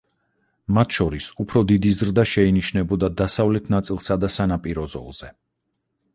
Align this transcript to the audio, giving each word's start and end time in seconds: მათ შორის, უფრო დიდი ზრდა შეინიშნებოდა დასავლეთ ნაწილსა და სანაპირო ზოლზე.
მათ 0.77 0.95
შორის, 0.97 1.27
უფრო 1.43 1.61
დიდი 1.71 1.91
ზრდა 1.97 2.25
შეინიშნებოდა 2.31 3.11
დასავლეთ 3.23 3.71
ნაწილსა 3.77 4.19
და 4.25 4.33
სანაპირო 4.39 4.89
ზოლზე. 4.97 5.33